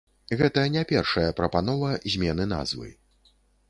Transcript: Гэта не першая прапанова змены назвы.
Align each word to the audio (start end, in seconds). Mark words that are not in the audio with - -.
Гэта 0.39 0.63
не 0.75 0.83
першая 0.93 1.29
прапанова 1.43 1.95
змены 2.17 2.53
назвы. 2.59 2.95